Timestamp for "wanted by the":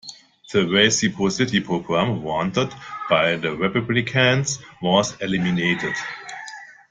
2.23-3.55